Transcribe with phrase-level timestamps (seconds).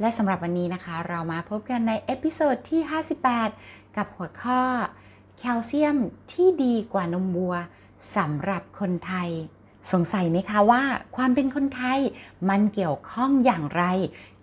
[0.00, 2.80] และสำหรับวันนี้นะคะ เรามาพบกันใน episode ที่
[3.38, 4.62] 58 กับหัวข้อ
[5.38, 5.96] แคลเซียม
[6.32, 7.54] ที่ดีกว่านมวัว
[8.16, 9.30] สำหรับคนไทย
[9.92, 10.82] สงสัยไหมคะว่า
[11.16, 11.98] ความเป็นคนไทย
[12.48, 13.84] มันเกี่ยวข้องอย่างไร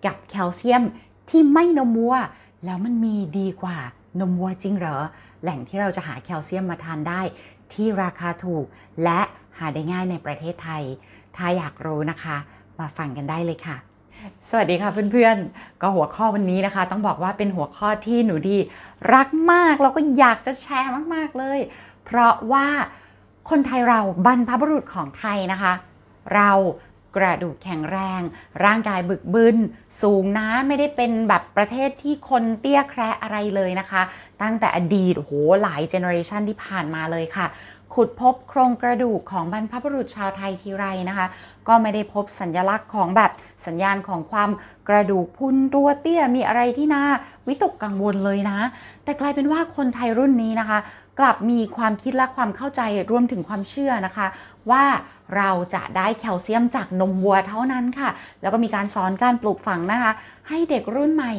[0.04, 0.82] กับแคลเซียม
[1.30, 2.16] ที่ไม่นมวัว
[2.64, 3.78] แล้วมันมีดีกว่า
[4.20, 4.98] นมวัวจริงเหรอ
[5.42, 7.20] แหล่งที่เราจะหาแคลเซียมมาทานได้
[7.72, 8.64] ที่ราคาถูก
[9.04, 9.20] และ
[9.58, 10.82] หาได้ง่ายในประเทศไทย
[11.36, 12.36] ถ้าอยากรู้นะคะ
[12.78, 13.76] มาฟังกันได้เลยค่ะ
[14.50, 18.58] สวัสดีค่ะเพื่อนๆ ก็หัวข้อวันนี้นะคะ ต้องบอกว่าเป็นหัวข้อที่หนูดี
[19.14, 21.58] รักมากแล้วก็อยากจะแชร์มากๆเลย
[22.04, 22.66] เพราะว่า
[23.50, 25.72] คนไทยเราบรรพบุรุษของไทยนะคะ
[26.34, 26.50] เรา
[27.16, 28.20] กระดูกแข็งแรง
[28.64, 29.56] ร่างกายบึกบึน
[30.02, 34.02] สูงนะไม่ได้เป็นแบบประเทศที่คนเตี้ยแคระอะไรเลยนะคะ
[34.42, 37.46] ตั้งแต่อดีตโอ้โหหลาย generation ที่ผ่านมาเลยค่ะ
[37.94, 41.26] ขุดพบโครงกระดูกของบรรพบุรุษชาวไทยทีไรนะคะ
[41.68, 43.30] ก็ไม่ได้พบสัญลักษณ์ของแบบ
[43.66, 44.50] สัญญาณของความ
[44.88, 47.04] กระดูกพรุนตัวเตี้ยมีอะไรที่น่า
[47.46, 48.58] วิตกกังวลเลยนะ
[49.04, 50.78] แต่กลายเป็นว่าคนไทยรุ่นนี้นะคะ
[51.18, 54.26] กลับมีความคิดและความเข้าใจรวมถึงความเชื่อนะคะ
[54.70, 54.84] ว่า
[55.36, 58.10] เราจะได้แคลเซียมจากนมวัวเท่านั้นค่ะ
[58.42, 60.12] แล้วก็มีการสอนการปลูกฝังนะคะ
[60.48, 61.32] ให้เด็กรุ่นใหม่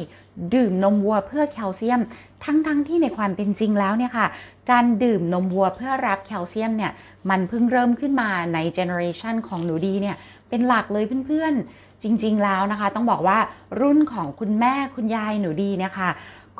[0.54, 2.00] ดื่มนมวัวเพื่อแคลเซียม
[2.44, 4.26] ทั้งๆทที่ในความเป็นจริงแล้วเนี่ยค่ะ
[4.70, 6.92] การดื่มนมวัวเพื่อรับแคลเซียมเนี่ย
[7.30, 10.16] มันเพิ่งเริ่มขึ้นมาในเจเนอเรชันของหนูดีเนี่ย
[10.48, 13.38] เป็นหลักเลยเพื่อนๆ จริง ๆ แล้วนะคะ ต้องบอกว่า
[13.80, 16.10] รุ่นของคุณแม่คุณยายหนูดีเนี่ยค่ะ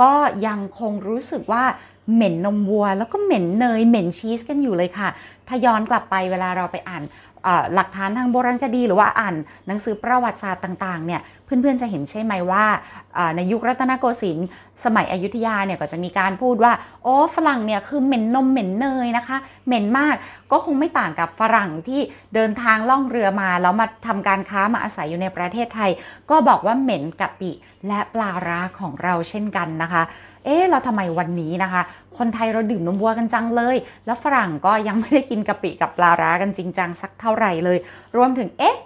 [0.01, 0.13] ก็
[0.47, 1.65] ยังคงรู้สึกว่า
[2.15, 5.09] เหม็นนมวัว แล้วก็เหม็นเนยเหม็นชีสกันอยู่เลยค่ะ
[5.49, 7.03] ถ้าย้อนกลับไปเวลาเราไปอ่าน
[7.75, 9.35] หลักฐานทางโบราณคดีหรือว่าอ่าน
[9.67, 12.65] หนังสือประวัติศาสตร์ต่างๆเนี่ยเพื่อนๆจะเห็นใช่ไหมว่า
[13.37, 14.47] ในยุครัตนโกสินทร์
[14.85, 16.73] สมัยอยุธยาเนี่ยก็จะมีการพูดว่า
[17.03, 20.17] โอ้ฝรั่งเนี่ยคือเหม็นนมเหม็นเนยนะคะ เหม็นมาก
[20.51, 22.01] ก็คงไม่ต่างกับฝรั่งที่
[22.35, 25.91] เดินทางล่องเรือมาแล้วมาทำการค้ามาอาศัยอยู่ในประเทศไทย
[26.31, 27.51] ก็บอกว่าเหม็นกะปิ
[27.89, 30.03] และปลาร้าของเราเช่นกันนะคะ
[30.45, 31.83] เอ๊ะเราทำไมวันนี้นะคะ
[32.19, 37.79] คนไทยเราดื่มนมวัวกันจังเลย แล้วฝรั่งก็ยังไม่ได้กินกะปิกับปลาร้ากันจริงจังสักเท่าไหร่เลย
[38.17, 38.79] รวมถึงเอ๊ะ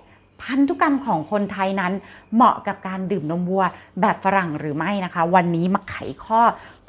[0.43, 1.93] พันธุกรรมของคนไทยนั้น
[2.35, 3.65] เหมาะกับการดื่มนมวัว
[4.01, 6.41] แบบฝรั่งหรือไม่นะคะ วันนี้มาไขข้อ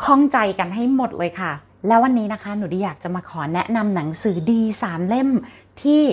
[0.03, 1.51] ข้องใจกันให้หมดเลยค่ะ
[1.87, 5.29] แล้ววันนี้นะคะหนูดีอยากจะมาขอแนะนำหนังสือดี3เล่ม
[5.81, 6.03] ที่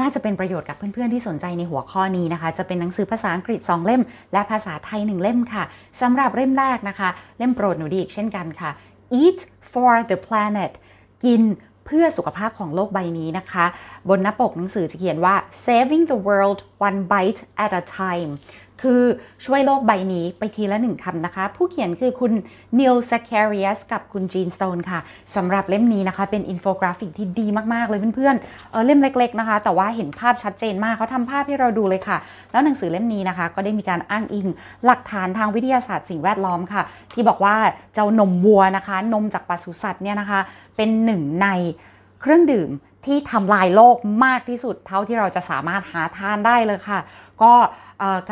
[0.00, 5.64] น่าจะเป็นประโยชน์กับเพื่อนๆที่สนใจในหัวข้อนี้นะคะ จะเป็นหนังสือภาษาอังกฤษ 2 เล่ม และภาษาไทย 1 เล่มค่ะ
[6.00, 8.70] สำหรับเล่มแรกนะคะ เล่มโปรดหนูดีอีกเช่นกันค่ะ
[9.20, 9.38] Eat
[9.72, 10.72] for the planet
[11.24, 11.42] กิน
[11.86, 13.66] เพื่อสุขภาพของโลกใบนี้นะคะ
[14.08, 15.34] บนหน้าปกหนังสือจะเขียนว่า
[15.64, 18.30] saving the world one bite at a time
[18.82, 19.02] คือ
[19.46, 22.32] ช่วยโลกใบนี้ไปทีละหนึ่งคำนะคะ ผู้เขียนคือคุณ
[22.78, 25.00] นิลซ a ค a ริ u สกับคุณจีนสโตนค่ะ
[25.36, 32.18] สำหรับเล่มนี้นะคะเป็นอินโฟกราฟิกที่ดีมาก ๆ เลยเพื่อนๆเล่มเล็ก ๆ นะคะ แต่ว่าเห็นภาพชัดเจนมากเขาทำภาพให้เราดูเลยค่ะ
[32.52, 34.46] แล้วหนังสือเล่มนี้นะคะ ก็ได้มีการอ้างอิง
[34.86, 36.82] หลักฐานทางวิทยาศาสตร์สิ่งแวดล้อมค่ะ
[37.14, 37.56] ที่บอกว่า
[37.94, 40.40] เจ้านมวัวนะคะ นมจากปศุสัตว์เนี่ยนะคะ
[40.76, 41.48] เป็นหนึ่งใน
[42.20, 42.70] เครื่องดื่ม
[43.06, 46.98] ที่ทำลายโลกมากที่สุดเท่าที่เราจะสามารถหาทานได้เลยค่ะ
[47.42, 47.52] ก็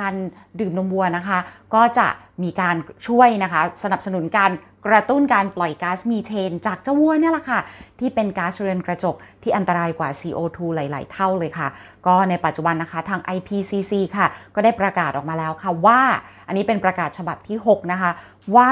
[0.01, 0.15] การ
[0.61, 1.39] ดื่มนมวัวนะคะ
[1.75, 2.09] ก็จะ
[2.43, 2.77] มีการ
[3.07, 4.51] ช่วยนะคะ สนับสนุนการ
[4.87, 7.61] กระตุ้นการปล่อยก๊าซมีเทน จากเจ้าวัวเนี่ยแหละค่ะ
[8.01, 11.69] ที่เป็นก๊าซเรือนกระจกที่อันตรายกว่า CO2 หลาย ๆ เท่าเลยค่ะ
[12.07, 16.01] ก็ในปัจจุบันนะคะทาง IPCC ค่ะ ก็ได้ประกาศออกมาแล้วค่ะว่า
[16.47, 18.11] อันนี้เป็นประกาศฉบับที่ 6 นะคะ
[18.57, 18.71] ว่า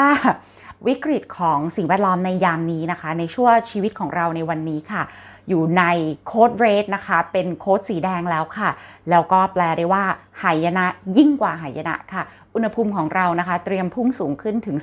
[0.88, 5.02] วิกฤตของสิ่งแวดล้อมในยามนี้นะคะ ในช่วงชีวิตของเราในวันนี้ค่ะ
[5.48, 5.84] อยู่ใน
[6.26, 8.70] โค้ดเรดนะคะ เป็นโค้ดสีแดงแล้วค่ะ
[9.10, 10.04] แล้วก็แปลได้ว่า
[10.42, 10.86] หายนะ
[11.16, 12.22] ยิ่งกว่าหายนะค่ะ
[12.54, 14.76] อุณหภูมิของเรานะคะ เตรียมพุ่งสูงขึ้นถึง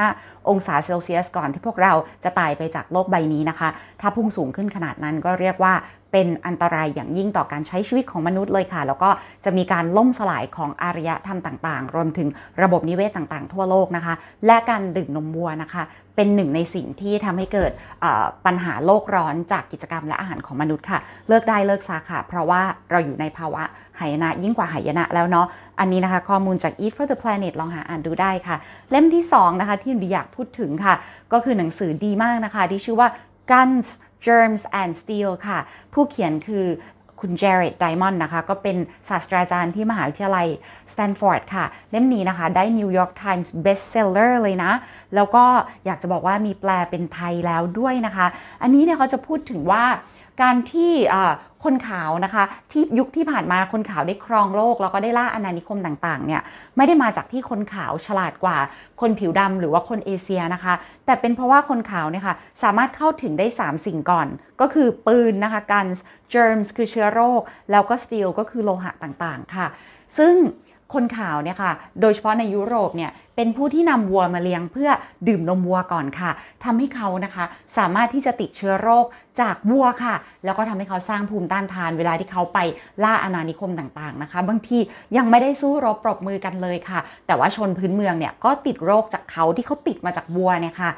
[0.00, 1.92] 4-5 องศาเซลเซียสก่อนที่พวกเรา
[2.24, 3.68] จะตายไปจากโลกใบนี้นะคะ
[4.00, 5.74] ถ้าพุ่งสูงขึ้นขนาดนั้นก็เรียกว่า
[6.12, 9.10] เป็นอันตรายอย่างยิ่งต่อการใช้ชีวิตของมนุษย์เลยค่ะ แล้วก็
[9.44, 12.28] จะมีการล่มสลายของอารยธรรมต่างๆ รวมถึง
[12.62, 14.14] ระบบนิเวศต่างๆ ทั่วโลกนะคะ
[14.46, 15.82] และการดื่มนมวัวนะคะ
[16.16, 17.72] เป็นหนึ่งในสิ่งที่ทำให้เกิด
[18.46, 20.98] ปัญหาโลกร้อนจากกิจกรรมและอาหารของมนุษย์ค่ะ
[21.28, 23.62] เลิกได้เลิกซาค่ะ เพราะว่าเราอยู่ในภาวะ
[24.00, 25.46] หายนะยิ่งกว่าหายนะแล้วเนาะ
[25.80, 28.56] อันนี้นะคะข้อมูลจาก Eat for the Planet ลองหาอ่านดูได้ค่ะ
[28.90, 30.94] เล่มที่2นะคะที่ดีอยากพูดถึงค่ะ
[31.32, 33.08] ก็คือหนังสือดีมากนะคะที่ชื่อว่า
[33.50, 33.88] Guns
[34.26, 35.58] Germs and Steel ค่ะ
[35.92, 36.66] ผู้เขียนคือ
[37.24, 38.76] คุณเจเรดไดมอนด์นะคะ ก็เป็น
[39.08, 40.48] ศาสตราจารย์ที่มหาวิทยาลัย
[40.92, 44.72] สแตนฟอร์ดค่ะ เล่มนี้นะคะ ได้ New York Times Bestseller เลยนะ
[45.14, 45.44] แล้วก็
[45.86, 48.26] อยากจะบอกว่ามีแปลเป็นไทยแล้วด้วยนะคะ
[48.62, 49.84] อันนี้เนี่ยเขาจะพูดถึงว่า
[50.40, 50.92] การที่
[51.64, 56.42] คนขาวนะคะที่ยุคที่ผ่านมาคนขาวได้ครองโลก แล้วก็ได้ล่าอาณานิคมต่างๆเนี่ย
[56.76, 58.56] ไม่ได้มาจากที่คนขาวฉลาดกว่า
[59.00, 60.74] คนผิวดำหรือว่าคนเอเชียนะคะ
[61.06, 64.28] แต่เป็นเพราะว่าคนขาวเนี่ยค่ะสามารถเข้าถึงได้ 3 สิ่งก่อน
[64.60, 65.98] ก็คือปืนนะคะ guns
[66.32, 67.40] germs คือเชื้อโรค
[67.70, 69.66] แล้วก็ steel ก็คือโลหะต่างๆค่ะ
[70.18, 70.34] ซึ่ง
[70.94, 74.90] คนขาวเนี่ยค่ะ โดยเฉพาะในยุโรปเนี่ยเป็นผู้ที่นำวัวมาเลี้ยงเพื่อ
[75.28, 76.30] ดื่มนมวัวก่อนค่ะ
[76.64, 77.44] ทำให้เขานะคะ
[77.76, 79.06] สามารถที่จะติดเชื้อโรค
[79.40, 80.14] จากวัวค่ะ
[80.44, 82.58] แล้วก็ทำให้เขาสร้างภูมิต้านทาน เวลาที่เขาไป
[83.04, 84.78] ล่าอาณานิคมต่างๆนะคะ บางที
[85.16, 90.90] ยังไม่ได้สู้รบปรบมือกันเลยค่ะ แต่ว่าชนพื้นเมืองเนี่ยก็ติดโรคจากเขาที่เขาติดมาจากวัวเนี่ยค่ะ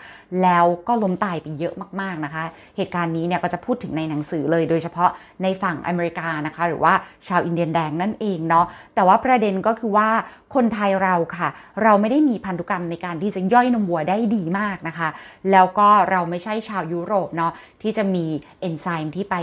[0.42, 2.44] แล้วก็ล้มตายไปเยอะมากๆนะคะ
[2.76, 5.10] เหตุการณ์นี้เนี่ยก็จะพูดถึงในหนังสือเลย โดยเฉพาะ
[5.42, 6.94] ในฝั่งอเมริกานะคะ หรือว่า
[7.28, 10.08] ชาวอินเดียนแดงนั่นเองเนาะ แต่ว่าประเด็นก็คือว่า
[10.54, 11.48] คนไทยเราค่ะ
[11.82, 15.08] เราไม่ได้มีพันธุกรรมในการที่จะย่อยนมวัวได้ดีมากนะคะ
[15.50, 18.26] แล้วก็เราไม่ใช่ชาวยุโรปเนาะที่จะมี
[18.60, 19.36] เอนไซม์ที่ไป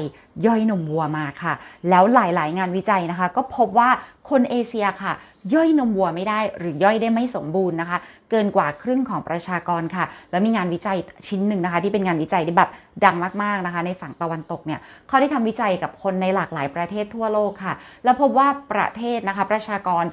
[0.46, 1.54] ย่อยนมวัวมาค่ะ
[1.90, 3.90] แล้วหลายๆ งานวิจัยนะคะ ก็พบว่า
[4.30, 5.14] คนเอเชียค่ะ
[5.54, 7.98] ย่อยนมวัวไม่ได้หรือย่อยได้ไม่สมบูรณ์นะคะ
[8.32, 10.98] เกินกว่าครึ่งของประชากรค่ะ แล้วมีงานวิจัย
[11.28, 12.70] ชิ้นหนึ่งนะคะ ที่เป็นงานวิจัยที่แบบ
[13.06, 17.74] ดังมากๆนะคะ ในฝั่งตะวันตกเนี่ยเขาได้ทำวิจัยกับคนในหลากหลายประเทศทั่วโลกค่ะ
[18.04, 20.04] แล้วพบว่าประเทศนะคะประชากร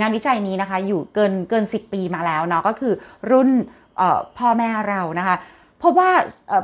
[0.00, 2.94] งานวิจัยนี้นะคะ อยู่เกินเกิน 10 ปีมาแล้วเนาะก็คือ
[3.30, 3.50] รุ่น
[4.38, 5.36] พ่อแม่เรานะคะ
[5.82, 6.10] พบว่า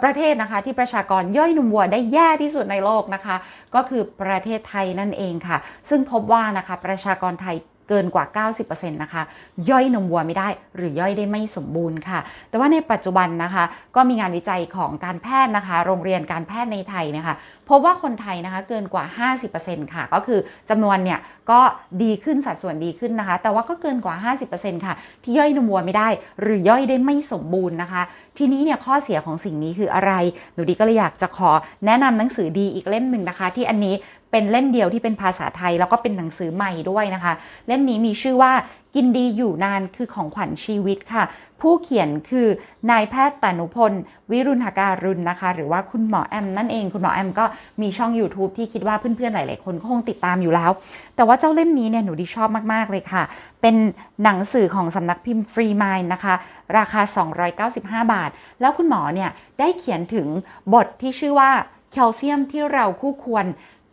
[0.05, 3.37] ประเทศนะคะที่ประชากรย่อยนมวัวได้แย่ที่สุดในโลกนะคะ
[3.75, 5.56] ก็คือประเทศไทยนั่นเองค่ะ
[5.88, 7.56] ซึ่งพบว่านะคะประชากรไทย
[7.88, 9.22] เกินกว่า 90%นะคะ
[9.70, 12.19] ย่อยนมวัวไม่ได้หรือย่อยได้ไม่สมบูรณ์ค่ะ
[12.50, 13.64] แต่ว่าในปัจจุบันนะคะ
[13.96, 17.34] ก็มีงานวิจัยของการแพทย์นะคะ โรงเรียนการแพทย์ในไทยนะคะ
[17.69, 19.04] พบว่าคนไทยนะคะเกินกว่า
[19.50, 20.40] 50%ค่ะ ก็คือ
[20.70, 21.19] จำนวนเนี่ย
[21.50, 21.60] ก็
[22.02, 26.08] ดีขึ้นสัดส่วนดีขึ้นนะคะ แต่ว่าก็เกินกว่า 50%ค่ะ ที่ย่อยนมวัวไม่ได้
[26.40, 28.02] หรือย่อยได้ไม่สมบูรณ์นะคะ
[28.38, 30.12] ทีนี้เนี่ยข้อเสียของสิ่งนี้คืออะไร
[30.54, 31.50] หนูดีก็เลยอยากจะขอ
[31.86, 33.94] แนะนำหนังสือดีอีกเล่มหนึ่งนะคะ ที่อันนี้
[34.34, 37.32] เป็นเล่มเดียวที่เป็นภาษาไทย แล้วก็เป็นหนังสือใหม่ด้วยนะคะ
[37.66, 38.52] เล่มนี้มีชื่อว่า
[38.94, 41.25] กินดีอยู่นานคือของขวัญชีวิตค่ะ
[41.60, 42.46] ผู้เขียนคือ
[42.90, 43.92] นายแพทย์ตานุพล
[44.31, 47.44] วิรุณหการุณนะคะ หรือว่าคุณหมอแอมนั่นเองคุณหมอแอมก็
[47.82, 50.70] มีช่อง YouTube ที่คิดว่าเพื่อนๆหลายๆคนคงติดตามอยู่แล้ว
[51.16, 53.22] แต่ว่าเจ้าเล่มนี้เนี่ยหนูดีชอบมากๆเลยค่ะ
[53.62, 53.76] เป็น
[54.22, 56.34] หนังสือของสำนักพิมพ์ฟรีมายนะคะ
[56.78, 57.00] ราคา
[57.62, 60.26] 295 บาท แล้วคุณหมอเนี่ยได้เขียนถึง
[60.75, 61.50] บทที่ชื่อว่า
[61.92, 63.44] แคลเซียมที่เราคู่ควร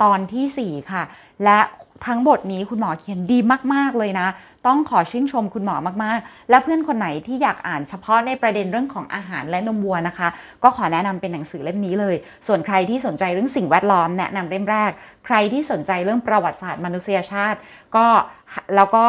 [0.03, 1.03] ตอนที่ 4 ค่ะ
[1.45, 1.59] และ
[2.06, 3.39] ทั้งบทนี้คุณหมอเขียนดี
[3.74, 4.27] มาก ๆ เลยนะ
[4.68, 10.27] ต้องขอชื่นชมคุณหมอมาก ๆ และเพื่อนคนไหนที่อยากอ่านเฉพาะในประเด็นเรื่องของอาหารและนมวัวนะคะ
[10.63, 12.15] ก็ขอแนะนำเป็นหนังสือเล่มนี้เลย
[12.48, 14.92] ส่วนใครที่สนใจเรื่องสิ่งแวดล้อมแนะนำเล่มแรก
[15.25, 17.59] ใครที่สนใจเรื่องประวัติศาสตร์มนุษยชาติ
[17.95, 18.06] ก็
[18.75, 19.06] แล้วก็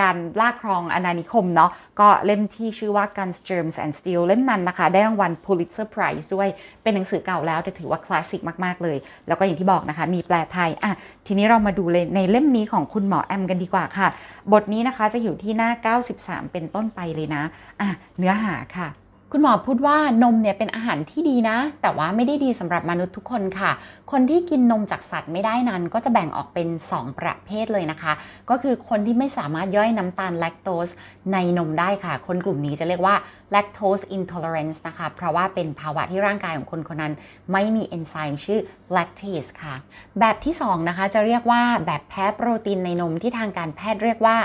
[0.00, 6.48] การล่าครองอาณานิคมเนาะก็เล่มที่ชื่อว่า Guns Germs and Steel เล่มนั้นนะคะ ได้รางวัล Pulitzer Prize ด้วย
[6.82, 8.96] เป็นหนังสือเก่าแล้วแต่ถือว่าคลาสสิกมากๆเลย
[9.28, 10.92] แล้วก็อย่างที่บอกนะคะ มีแปลไทยอะ
[11.26, 14.08] ทีนี้เรามาดูเลยในเล่มนี้ของคุณหมอแอมกันดีกว่าค่ะ
[14.52, 15.70] บทนี้นะคะจะอยู่ที่หน้า
[16.12, 17.42] 93 เป็นต้นไปเลยนะ
[17.80, 17.88] อะ
[18.18, 18.88] เนื้อหาค่ะ
[19.32, 23.70] คุณหมอพูดว่านมเนี่ยเป็นอาหารที่ดีนะ แต่ว่าไม่ได้ดีสำหรับมนุษย์ทุกคนค่ะ
[24.10, 28.12] คนที่กินนมจากสัตว์ไม่ได้นั้น ก็จะแบ่งออกเป็น 2 ประเภทเลยนะคะ
[28.50, 30.88] ก็คือคนที่ไม่สามารถย่อยน้ำตาลแลคโตส
[31.32, 33.14] ในนมได้ค่ะ คนกลุ่มนี้จะเรียกว่า
[33.54, 37.14] lactose intolerance นะคะ เพราะว่าเป็นภาวะที่ร่างกายของคนคนนั้น
[37.52, 38.60] ไม่มีเอนไซม์ชื่อ
[38.96, 39.74] lactase ค่ะ
[40.20, 44.36] แบบที่ 2 นะคะจะเรียกว่าแบบแพ้โปรตีนในนมที่ทางการแพทย์เรียกว่า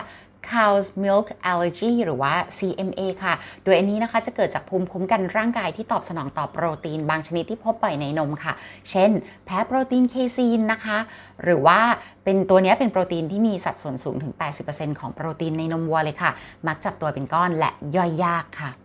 [0.49, 3.33] cow's milk allergy หรือว่า CMA ค่ะ
[3.63, 8.53] โดยอันนี้นะคะจะเกิดจากภูมิคุ้มกันร่างกายที่ตอบสนองต่อโปรตีนบางชนิดที่พบบ่อยในนมค่ะ
[8.91, 9.11] เช่น
[9.45, 10.97] แพ้โปรตีนเคซีนนะคะ
[11.43, 11.79] หรือว่า
[12.23, 14.33] เป็นตัวนี้เป็นโปรตีนที่มีสัดส่วนสูงถึง
[14.67, 16.31] 80%ของโปรตีนในนมวัวเลยค่ะ
[16.67, 18.80] มักจับตัวเป็นก้อนและย่อยยากค่ะ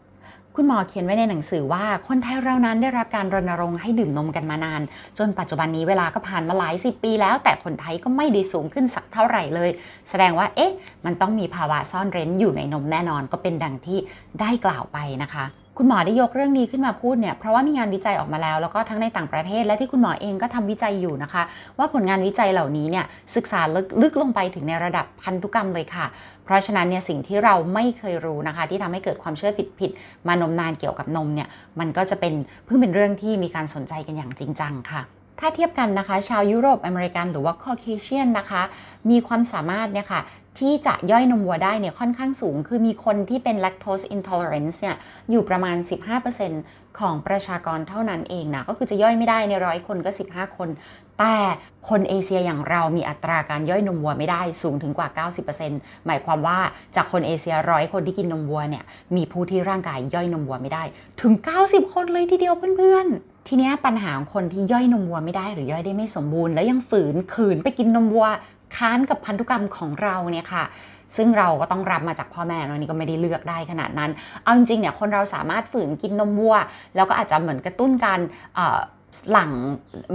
[0.59, 4.83] คุณหมอเขียนไว้ในหนังสือว่าคนไทยเรานั้นได้รับการรณรงค์ให้ดื่มนมกันมานาน
[5.19, 9.71] จนปัจจุบันนี้เวลาก็ผ่านมาหลายสิบปีแล้ว แต่คนไทยก็ไม่ได้สูงขึ้นสักเท่าไหร่เลย
[10.09, 13.99] แสดงว่าเอ๊ะ มันต้องมีภาวะซ่อนเร้นอยู่ในนมแน่นอนก็เป็นดังที่
[14.41, 15.45] ได้กล่าวไปนะคะ
[15.78, 21.42] คุณหมอได้ยกเรื่องนี้ขึ้นมาพูดเนี่ยเพราะว่ามีงานวิจัยออกมาแล้ว แล้วก็ทั้งในต่างประเทศ และที่คุณหมอเองก็ทำวิจัยอยู่นะคะ
[21.78, 23.04] ว่าผลงานวิจัยเหล่านี้เนี่ย
[23.37, 26.06] ศึกษาลึกลึกลงไปถึงในระดับพันธุกรรมเลยค่ะ
[26.45, 31.49] เพราะฉะนั้นเนี่ยสิ่งที่เราไม่เคยรู้นะคะ ที่ทำให้เกิดความเชื่อผิดๆมานมนานเกี่ยวกับนมเนี่ย
[31.80, 32.35] มันก็จะเป็น
[32.66, 35.02] เพิ่งเป็นเรื่องที่มีการสนใจกันอย่างจริงจังค่ะ
[35.40, 38.62] ถ้าเทียบกันนะคะ ชาวยุโรปอเมริกันหรือว่าคอเคเชียนนะคะ
[39.11, 40.21] มีความสามารถเนี่ยค่ะ
[40.61, 44.97] ที่จะย่อยนมวัวได้เนี่ยค่อนข้างสูง คือมีคนที่เป็น lactose intolerance เนี่ย
[45.31, 45.77] อยู่ประมาณ
[46.39, 50.69] 15%ของประชากรเท่านั้นเองนะ ก็คือจะย่อยไม่ได้ในร้อยคนก็ 15 คน
[51.19, 51.37] แต่
[51.89, 55.27] คนเอเชียอย่างเรามีอัตราการย่อยนมวัวไม่ได้สูงถึงกว่า
[55.59, 56.59] 90%หมายความว่า
[56.97, 58.85] จากคนเอเชียร้อยคนที่กินนมวัวเนี่ย
[59.17, 60.85] มีผู้ที่ร่างกายย่อยนมวัวไม่ได้
[61.21, 61.33] ถึง
[61.65, 68.27] 90 คนเลยทีเดียวเพื่อนๆทีนี้ปัญหาของคนที่ย่อยนมวัวไม่ได้หรือย่อยได้ไม่สมบูรณ์ แล้วยังฝืนขืนไปกินนมวัว
[68.77, 70.65] ค้านกับพันธุกรรมของเราเนี่ยค่ะ
[71.17, 74.11] ซึ่งเราก็ต้องรับมาจากพ่อแม่เรานี่ก็ไม่ได้เลือกได้ขนาดนั้น
[74.43, 76.57] เอาจริงๆเนี่ยคนเราสามารถฝืนกินนมวัว
[76.97, 78.21] แล้วก็อาจจะเหมือนกระตุ้นการ
[79.33, 79.51] หลัง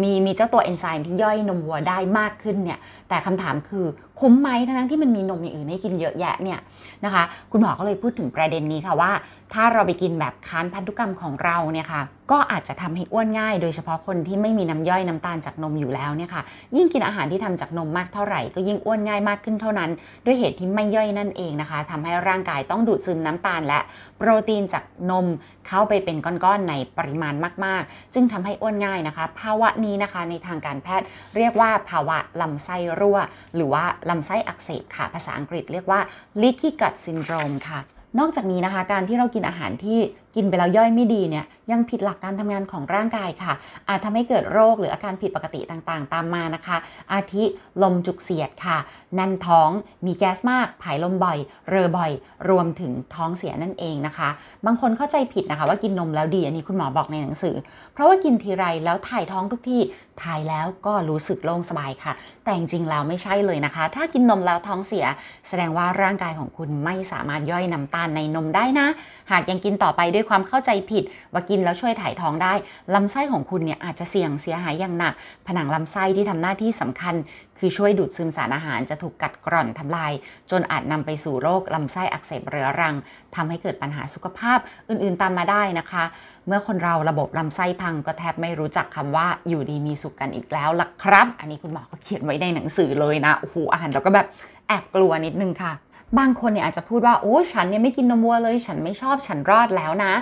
[0.02, 2.80] มีมีเจ้าตัวเอนไซม์ที่ย่อยนมวัวได้มากขึ้นเนี่ย
[3.10, 3.86] แต่คำถามคือ
[4.22, 6.60] คุ้มไหมทั้งที่มันมีนมอย่างอื่นให้กินเยอะแยะเนี่ย
[7.06, 9.12] นะคะ คุณหมอก็เลยพูดถึงประเด็นนี้ค่ะว่า
[9.54, 12.02] ถ้าเราไปกินแบบค้านพันธุกรรมของเราเนี่ยค่ะ
[12.32, 16.44] ก็อาจจะทำให้อ้วนง่าย โดยเฉพาะคนที่ไม่มีน้ำย่อยน้ำตาลจากนมอยู่แล้วเนี่ยค่ะ
[16.76, 19.90] ยิ่งกินอาหารที่ทำจากนมมากเท่าไหร่ ก็ยิ่งอ้วนง่ายมากขึ้นเท่านั้น
[20.26, 23.80] ด้วยเหตุที่ไม่ย่อยนั่นเองนะคะทำให้ร่างกายต้องดูดซึมน้ำตาล และ
[24.18, 25.28] โปรตีนจากนม
[25.68, 27.34] เข้าไปเป็นก้อนๆในปริมาณ
[27.66, 31.06] มาก ๆ จึงทำให้อ้วนง่ายนะคะ ภาวะนี้นะคะในทางการแพทย์
[31.38, 33.18] เรียกว่าภาวะลำไส้รั่ว
[33.56, 36.00] หรือว่าลำไส้อักเสบค่ะ ภาษาอังกฤษเรียกว่า
[36.42, 37.80] leaky gut syndrome ค่ะ
[38.20, 40.00] นอกจากนี้นะคะ การที่เรากินอาหารที่
[40.36, 43.54] กินไปแล้วย่อยไม่ดีเนี่ยยังผิดหลักการทำงานของร่างกายค่ะ
[43.88, 46.78] อาจทำให้เกิดโรคหรืออาการผิดปกติต่างๆ ตามมานะคะ
[47.14, 47.44] อาทิ
[47.84, 48.78] ลมจุกเสียดค่ะ
[49.16, 49.70] แน่นท้อง
[50.06, 51.38] มีแก๊สมาก ผายลมบ่อย
[51.70, 52.12] เรอบ่อย
[52.50, 54.30] รวมถึงท้องเสียนั่นเองนะคะ
[54.66, 57.56] บางคนเข้าใจผิดนะคะ ว่ากินนมแล้วดีอันนี้คุณหมอบอกในหนังสือ
[57.94, 59.82] เพราะว่ากินทีไรแล้วถ่ายท้องทุกที่
[60.24, 65.06] ถ่ายแล้วก็รู้สึกโล่งสบายค่ะ แต่จริงๆแล้วไม่ใช่เลยนะคะ ถ้ากินนมแล้วท้องเสีย
[65.50, 68.88] แสดงว่าร่างกายของคุณไม่สามารถย่อยน้ำตาลในนมได้นะ
[69.32, 72.54] หากยังกินต่อไปด้วยความเข้าใจผิดว่ากินแล้วช่วยถ่ายท้องได้
[72.96, 75.14] ลำไส้ของคุณเนี่ยอาจจะเสี่ยงเสียหายอย่างหนัก
[75.48, 77.16] ผนังลำไส้ที่ทำหน้าที่สำคัญ
[77.60, 80.12] คือช่วยดูดซึมสารอาหารจะถูกกัดกร่อนทำลาย
[80.52, 82.96] จนอาจนำไปสู่โรคลำไส้อักเสบเรื้อรัง
[83.36, 84.60] ทำให้เกิดปัญหาสุขภาพ
[84.90, 86.04] อื่นๆตามมาได้นะคะ
[86.48, 94.28] เมื่อคนเราระบบลำไส้พังก็แทบไม่รู้จักคำว่าอยู่ดีมีสุขกันอีกแล้วล่ะครับ อันนี้คุณหมอก็เขียนไว้ในหนังสือเลยนะโอ้โหอ่านแล้วก็แบบ
[94.68, 95.74] แอบกลัวนิดนึงค่ะ
[96.20, 100.14] บางคนเนี่ยอาจจะพูดว่าโอ้ฉันเนี่ยไม่กินนมวัวเลย ฉันไม่ชอบฉันรอดแล้วนะ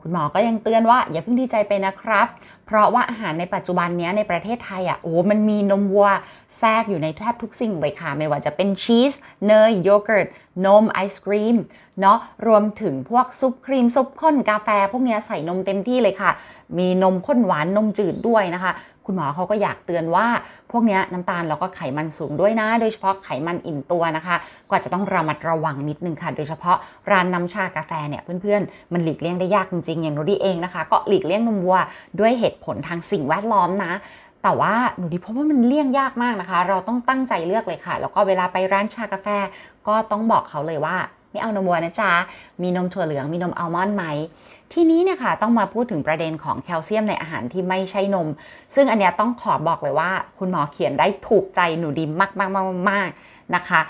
[0.00, 2.26] คุณหมอก็ยังเตือนว่าอย่าเพิ่งดีใจไปนะครับ
[2.70, 6.08] เพราะว่าอาหารในปัจจุบันนี้ในประเทศไทยอะโอ้มันมีนมวัว
[6.58, 9.12] แทรกอยู่ในแทบทุกสิ่งเลยค่ะ ไม่ว่าจะเป็นชีส
[9.46, 10.28] เนยโยเกิร์ต
[10.66, 11.56] นมไอศครีม
[12.00, 16.30] เนาะรวมถึงพวกซุปครีม ซุปข้นกาแฟ พวกนี้ใส่นมเต็มที่เลยค่ะ
[16.78, 18.72] มีนมข้นหวานนมจืดด้วยนะคะ
[19.06, 20.26] คุณหมอเขาก็อยากเตือนว่า
[20.70, 24.36] พวกนี้น้ำตาลแล้วก็ไขมันสูงด้วยนะ โดยเฉพาะไขมันอิ่มตัวนะคะ
[24.70, 26.76] ก็จะต้องระมัดระวังนิดนึงค่ะ โดยเฉพาะ
[27.10, 31.78] ร้านน้ำชากาแฟเนี่ยเพื่อนๆ มันหลีกเลี่ยงได้ยากจริงๆอย่างโนดีเองนะคะ ก็หลีกเลี่ยงนมวัว
[32.20, 33.92] ด้วยเหตุผลทางสิ่งแวดล้อมนะ
[34.42, 39.28] แต่ว่าหนูดีพบว่ามันเลี่ยงยากมากนะคะ เราต้องตั้งใจเลือกเลยค่ะ แล้วก็เวลาไปร้านชากาแฟ
[39.86, 40.96] ก็ต้องบอกเขาเลยว่า
[41.30, 42.12] ไม่เอานมวัวนะจ๊ะ
[42.62, 44.04] มีนมถั่วเหลือง มีนมอัลมอนด์ไหม
[44.72, 48.28] ที่นี้เนี่ยค่ะต้องมาพูดถึงประเด็นของแคลเซียมในอาหารที่ไม่ใช่นม
[48.74, 52.50] ซึ่งอันเนี้ยต้องขอบอกเลยว่า คุณหมอเขียนได้ถูกใจหนูดีมากมาก
[52.90, 53.80] มากๆนะคะ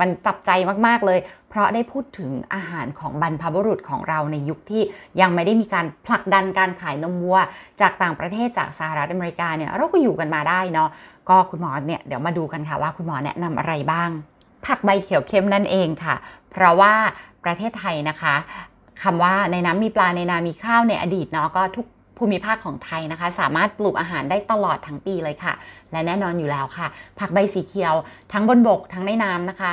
[0.00, 0.50] มันจับใจ
[0.86, 4.82] มากๆเลย เพราะได้พูดถึงอาหารของบรรพบุรุษของเราในยุคที่
[5.20, 7.38] ยังไม่ได้มีการผลักดันการขายนมวัว
[7.80, 10.88] จากต่างประเทศจากสหรัฐอเมริกาเนี่ยเราก็อยู่กันมาได้เนาะ
[11.28, 14.10] ก็คุณหมอเนี่ยเดี๋ยวมาดูกันค่ะว่าคุณหมอแนะนำอะไรบ้าง
[14.66, 16.14] ผักใบเขียวเข้มนั่นเองค่ะ
[16.50, 16.94] เพราะว่า
[17.44, 18.34] ประเทศไทยนะคะ
[19.02, 21.86] คำว่าในน้ำมีปลาในนามีข้าวในอดีตเนาะก็ทุก
[22.18, 25.52] ภูมิภาคของไทยนะคะ สามารถปลูกอาหารได้ตลอดทั้งปีเลยค่ะ
[25.92, 26.86] และแน่นอนอยู่แล้วค่ะ
[27.18, 27.94] ผักใบสีเขียว
[28.32, 29.72] ทั้งบนบกทั้งในน้ำนะคะ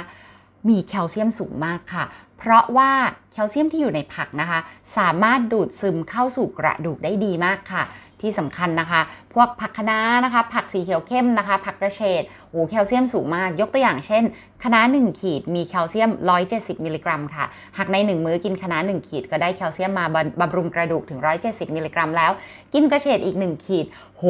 [0.70, 2.04] มีแคลเซียมสูงมากค่ะ
[2.38, 2.92] เพราะว่า
[3.32, 4.60] แคลเซียมที่อยู่ในผักนะคะ
[4.98, 7.84] สามารถดูดซึมเข้าสู่กระดูกได้ดีมากค่ะ
[8.24, 9.02] ที่สำคัญนะคะ
[9.34, 14.24] พวกผักคะน้านะคะ ผักสีเขียวเข้มนะคะ ผักกระเฉดโอ้แคลเซียมสูงมาก ยกตัวอย่างเช่น
[14.64, 16.10] คะน้า1ขีดมีแคลเซียม
[16.48, 17.46] 170 มิลลิกรัมค่ะ
[17.78, 20.06] หากใน 1 มื้อกินคะน้า1ขีดก็ได้แคลเซียมมา
[20.42, 22.32] บำรุงกระดูกถึง 170 มิลลิกรัมแล้ว
[22.74, 23.86] กินกระเฉดอีก 1 ขีด
[24.18, 24.24] โห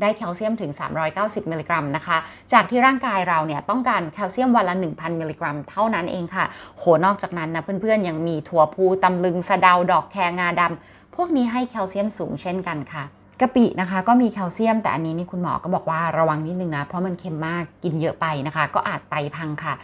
[0.00, 0.70] ได้แคลเซียมถึง
[1.10, 2.16] 390 มิลลิกรัมนะคะ
[2.52, 6.44] จากที่ร่างกายเราเนี่ยต้องการแคลเซียมวันละ 1,000 มิลลิกรัม เท่านั้นเองค่ะ
[6.78, 13.04] โห นอกจากนั้นนะเพื่อนๆ ยังมีถั่วพูตำลึงสะเดาดอกแคงาดำพวกนี้ให้แคลเซียมสูงเช่นกันค่ะ
[13.40, 19.74] กะปินะคะก็มีแคลเซียม แต่อันนี้นี่คุณหมอก็บอกว่าระวังนิดนึงนะ เพราะมันเค็มมากกินเยอะไปนะคะ ก็อาจไตพังค่ะ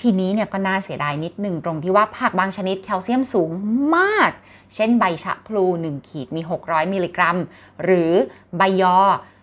[0.00, 3.50] ทีนี้เนี่ยก็น่าเสียดายนิดหนึ่งตรงที่ว่าผักบางชนิดแคลเซียมสูง
[3.96, 4.30] มาก
[4.74, 7.36] เช่นใบชะพลู 1 ขีดมี 600 มิลลิกรัม
[7.82, 8.10] หรือ
[8.56, 8.96] ใบยอ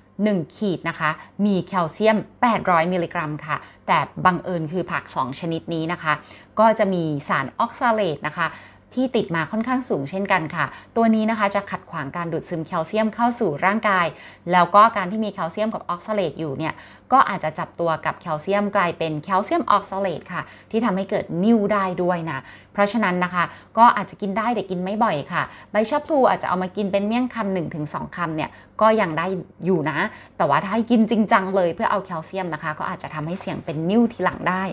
[0.06, 1.10] 1 ขีดนะคะ
[1.46, 2.18] มีแคลเซียม
[2.56, 3.58] 800 มิลลิกรัมค่ะ
[3.88, 6.14] แต่บังเอิญคือผัก 2 ชนิดนี้นะคะ
[6.60, 8.48] ก็จะมีสารออกซาเลตนะคะ
[8.93, 10.65] ที่ติดมาค่อนข้างสูงเช่นกันค่ะ
[10.96, 14.05] ตัวนี้นะคะจะขัดขวางการดูดซึมแคลเซียมเข้าสู่ร่างกาย
[14.51, 16.74] แล้วก็การที่มีแคลเซียมกับออกซาเลตอยู่เนี่ย
[17.12, 20.41] ก็อาจจะจับตัวกับแคลเซียมกลายเป็นแคลเซียมออกซาเลตค่ะ
[20.72, 22.39] ที่ทำให้เกิดนิ่วได้ด้วยนะ
[22.74, 23.43] เพราะฉะนั้นนะคะ
[23.77, 28.50] ก็อาจจะกินได้แต่กินไม่บ่อยค่ะ ใบชะพลูอาจจะเอามากินเป็นเมี่ยงคำหนึ่งถึงสองคำเนี่ย
[28.81, 29.27] ก็ยังได้
[29.65, 29.98] อยู่นะ
[30.38, 34.63] แต่ว่าถ้าให้กินจริงจังเลยเพื่อเอาแคลเซียมนะคะ ก็อาจจะทำให้เสี่ยงเป็นนิ่วทีหลังได้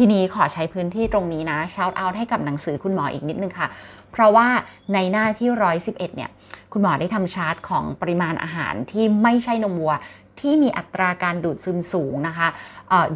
[0.00, 3.68] ทีนี้ขอใช้พื้นที่ตรงนี้นะ shout out ให้กับหนังสือคุณหมออีกนิดนึงค่ะ
[4.12, 4.48] เพราะว่า
[4.94, 5.48] ในหน้าที่
[5.82, 6.30] 111 เนี่ย
[6.72, 9.92] คุณหมอได้ทำชาร์ตของปริมาณอาหารที่ไม่ใช่นมวัว
[10.40, 12.48] ที่มีอัตราการดูดซึมสูงนะคะ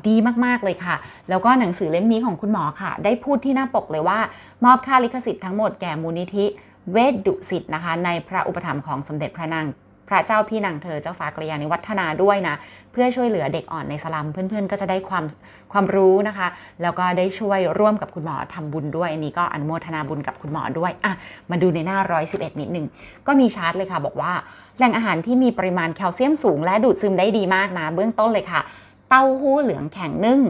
[0.08, 0.96] ดีมาก ๆ เลยค่ะ
[1.30, 4.18] แล้วก็หนังสือเล่มนี้ของคุณหมอค่ะ ได้พูดที่หน้าปกเลยว่า
[4.64, 6.44] มอบค่าลิขสิทธิ์ทั้งหมดแก่มูลนิธิ
[6.92, 9.66] เวชดุสิตนะคะ ในพระอุปถัมภ์ของสมเด็จพระนาง
[10.12, 12.54] ระเจ้าพี่นางเธอเจ้าฟ้ากรยานิวัฒนาด้วยนะ
[12.92, 15.24] เพื่อช่วยเหลือเด็กอ่อนในสลัม เพื่อนๆ ก็จะได้ความ
[15.72, 16.48] ความรู้นะคะ
[16.82, 21.12] แล้วก็ได้ช่วยร่วมกับคุณหมอทำบุญด้วย อันนี้ก็อนุโมทนาบุญกับคุณหมอด้วยอะ
[21.50, 22.86] มาดูในหน้า 111 นิดหนึ่ง
[23.26, 24.32] ก็มีชาร์ตเลยค่ะ บอกว่า
[24.78, 28.60] แหล่งอาหารที่มีปริมาณแคลเซียมสูง และดูดซึมได้ดีมากนะ เบื้องต้นเลยค่ะ
[29.08, 30.40] เต้าหู้เหลืองแข็งนึ่ง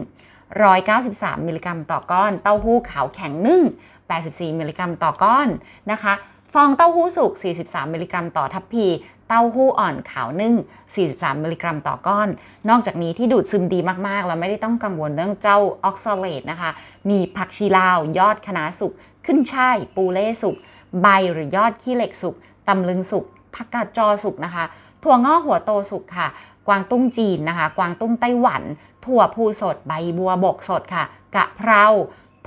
[0.69, 3.61] 193 มิลลิกรัมต่อก้อน เต้าหู้ขาวแข็งนึ่ง
[4.09, 5.47] 84 มิลลิกรัมต่อก้อน
[5.91, 6.13] นะคะ
[6.57, 7.31] ฟองเต้าหู้สุก
[7.63, 8.85] 43 มิลลิกรัมต่อทัพพี
[9.27, 10.53] เต้าหู้อ่อนขาวนึ่ง
[10.97, 12.29] 43 มิลลิกรัมต่อก้อน
[12.69, 16.69] นอกจากนี้ที่ดูดซึมดีมากๆแล้วไม่ได้ต้องกังวลเรื่องเจ้าออกซาเลตนะคะ
[17.09, 18.93] มีผักชีลาว ยอดคะน้าสุก
[19.25, 20.55] ขึ้นฉ่าย ปูเล่สุก
[21.01, 22.35] ใบหรือยอดขี้เหล็กสุก
[22.67, 24.65] ตำลึงสุก ผักกาดจอสุกนะคะ
[25.03, 26.27] ถั่วงอกหัวโตสุกค่ะ
[26.67, 28.63] กวางตุ้งจีนนะคะ กวางตุ้งไต้หวัน
[29.05, 31.03] ถั่วพูสด ใบบัวบกสดค่ะ
[31.35, 31.85] กะเพรา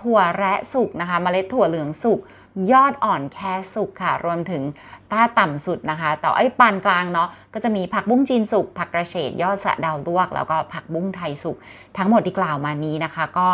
[0.01, 2.21] ถั่วแระสุกนะคะเมล็ดถั่วเหลืองสุก
[2.73, 4.63] ยอดอ่อนแค่สุกค่ะ รวมถึง
[5.13, 11.57] ต้าต่ำสุดนะคะ แต่ไอ้ปานกลางเนาะก็จะมีผักบุ้งจีนสุกผักกระเฉดยอดสะเดาวลวก แล้วก็ผักบุ้งไทยสุก
[11.97, 13.49] ทั้งหมดที่กล่าวมานี้นะคะ ก็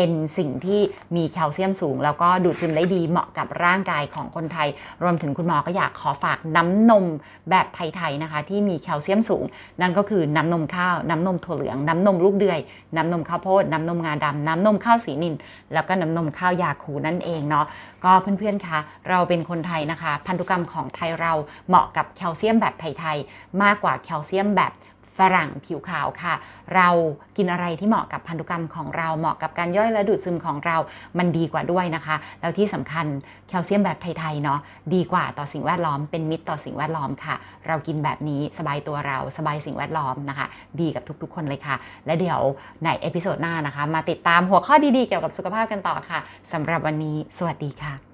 [0.00, 0.80] เป็นสิ่งที่
[1.16, 4.68] มีแคลเซียมสูง แล้วก็ดูดซึมได้ดีเหมาะกับร่างกายของคนไทย
[5.02, 7.04] รวมถึงคุณหมอก็อยากขอฝากน้ำนม
[7.50, 9.44] แบบไทยๆนะคะ ที่มีแคลเซียมสูง
[9.80, 12.58] นั่นก็คือน้ำนมข้าว น้ำนมถั่วเหลือง น้ำนมลูกเดือย
[12.96, 15.34] น้ำนมข้าวโพด น้ำนมงาดำน้ำนมข้าวสีนิน
[15.72, 17.66] แล้วก็น้ำนมข้าวยาคูนั่นเองเนาะ
[18.04, 18.78] ก็เพื่อนๆคะ
[19.08, 21.32] เราเป็นคนไทยนะคะ พันธุกรรมของไทยเรา
[21.68, 24.72] เหมาะกับแคลเซียมแบบไทยๆมากกว่าแคลเซียมแบบ
[25.18, 26.34] ฝรั่งผิวขาวค่ะ
[26.74, 26.88] เรา
[27.36, 30.76] กินอะไรที่เหมาะกับพันธุกรรมของเราเหมาะกับการย่อยและดูดซึมของเรา
[31.18, 33.06] มันดีกว่าด้วยนะคะ แล้วที่สำคัญ
[33.48, 34.60] แคลเซียมแบบไทยๆเนาะ
[34.94, 37.34] ดีกว่าต่อสิ่งแวดล้อมเป็นมิตรต่อสิ่งแวดล้อมค่ะ
[37.66, 40.46] เรากินแบบนี้สบายตัวเราสบายสิ่งแวดล้อมนะคะ
[40.80, 42.40] ดีกับทุกๆ คนเลยค่ะ และเดี๋ยว
[42.84, 46.20] ใน episode หน้านะคะ มาติดตามหัวข้อดีๆเกี่ยวกับสุขภาพกันต่อค่ะ
[46.52, 48.07] สำหรับวันนี้ สวัสดีค่ะ